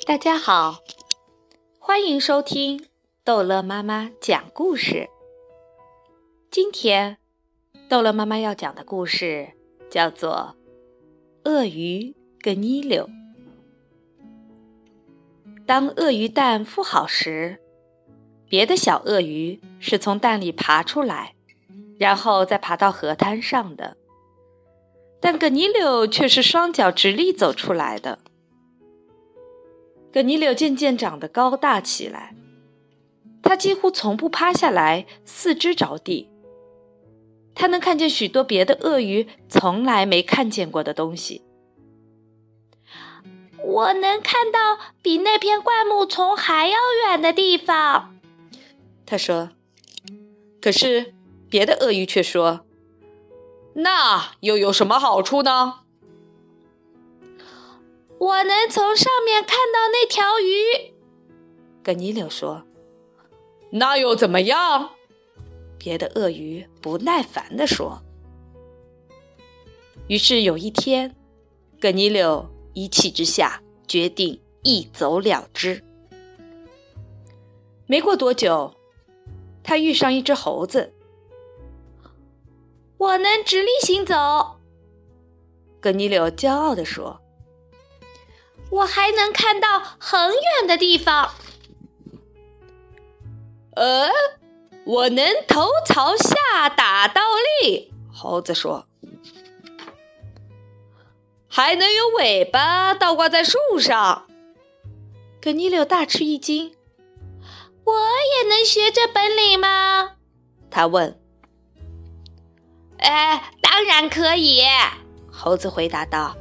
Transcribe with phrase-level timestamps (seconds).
[0.00, 0.82] 大家好，
[1.78, 2.86] 欢迎收听
[3.22, 5.08] 逗乐妈妈讲故事。
[6.50, 7.18] 今天，
[7.88, 9.52] 逗乐妈妈要讲的故事
[9.88, 10.56] 叫做
[11.48, 13.06] 《鳄鱼跟妮柳》。
[15.64, 17.60] 当鳄鱼蛋孵好时，
[18.48, 21.36] 别的小鳄鱼是从蛋里爬出来，
[21.96, 23.96] 然后再爬到河滩上的，
[25.20, 28.18] 但葛尼柳却是双脚直立走出来的。
[30.12, 32.34] 葛尼柳渐渐长得高大起来，
[33.42, 36.28] 他几乎从不趴下来，四肢着地。
[37.54, 41.42] 他能看见许多别的鳄鱼从来没看见过的东西。
[43.64, 48.14] 我能看到比那片灌木丛还要远的地方，
[49.06, 49.50] 他说。
[50.60, 51.12] 可是
[51.50, 52.64] 别的鳄鱼却说
[53.74, 55.80] ：“那又有什么好处呢？”
[58.22, 60.94] 我能从上面看到那条鱼，
[61.82, 62.62] 格尼柳说
[63.72, 64.90] ：“那又怎么样？”
[65.76, 68.00] 别的鳄鱼不耐烦地说。
[70.06, 71.16] 于是有一天，
[71.80, 75.82] 格尼柳一气之下决定一走了之。
[77.86, 78.72] 没过多久，
[79.64, 80.94] 他遇上一只猴子。
[82.98, 84.60] “我能直立行走。”
[85.82, 87.20] 格尼柳骄傲地说。
[88.72, 91.34] 我还能看到很远的地方。
[93.76, 94.10] 呃，
[94.84, 97.20] 我能头朝下打倒
[97.62, 97.92] 立。
[98.12, 98.86] 猴子说
[101.48, 104.26] ：“还能有尾巴倒挂在树上。”
[105.42, 106.74] 可尼柳大吃一惊
[107.84, 110.12] ：“我也能学这本领吗？”
[110.70, 111.18] 他问。
[112.98, 114.62] “哎，当然可以。”
[115.30, 116.36] 猴子回答道。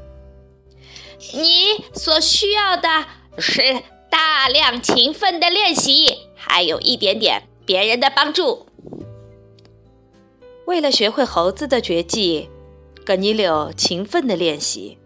[1.33, 2.88] 你所需要的
[3.38, 3.61] 是
[4.09, 8.66] 大量勤奋的练习，还有一点点别人的帮助。
[10.65, 12.49] 为了学会猴子的绝技，
[13.05, 14.98] 葛尼柳勤奋的练习。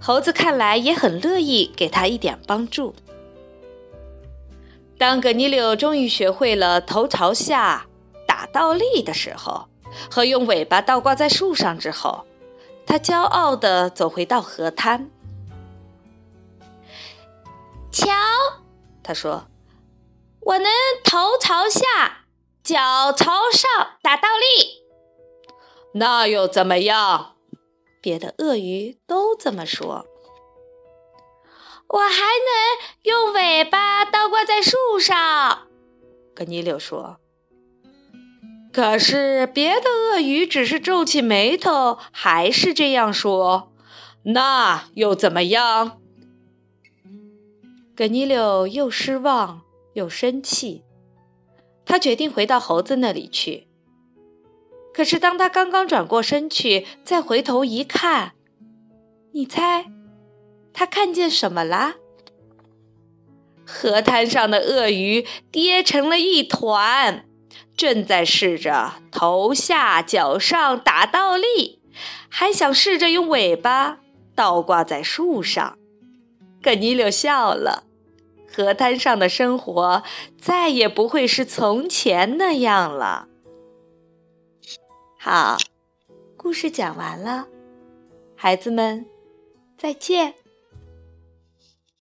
[0.00, 2.94] 猴子看来也很乐意给他一点帮助。
[4.96, 7.86] 当葛尼柳终于学会了头朝下
[8.26, 9.66] 打倒立的时候，
[10.10, 12.24] 和用尾巴倒挂在树上之后。
[12.88, 15.10] 他骄傲地走回到河滩。
[17.92, 18.10] 瞧，
[19.02, 19.44] 他说
[20.40, 20.72] ：“我能
[21.04, 22.24] 头朝下，
[22.62, 24.84] 脚朝上打倒立。”
[25.92, 27.34] 那又怎么样？
[28.00, 30.06] 别的鳄鱼都这么说。
[31.88, 35.68] 我还能用尾巴倒挂在树上。
[36.34, 37.20] 格尼柳说。
[38.78, 43.72] 可是别的鳄鱼只是皱起眉头，还是这样说。
[44.22, 45.98] 那又怎么样？
[47.96, 49.62] 葛尼柳又失望
[49.94, 50.84] 又生气，
[51.84, 53.66] 他决定回到猴子那里去。
[54.94, 58.34] 可是当他刚刚转过身去，再回头一看，
[59.32, 59.86] 你猜，
[60.72, 61.96] 他看见什么啦？
[63.66, 67.24] 河滩上的鳄鱼跌成了一团。
[67.76, 71.80] 正在试着头下脚上打倒立，
[72.28, 74.00] 还想试着用尾巴
[74.34, 75.78] 倒挂在树上。
[76.62, 77.84] 可尼柳笑了，
[78.52, 80.02] 河滩上的生活
[80.40, 83.28] 再也不会是从前那样了。
[85.18, 85.56] 好，
[86.36, 87.46] 故事讲完了，
[88.34, 89.06] 孩子们，
[89.76, 90.34] 再见。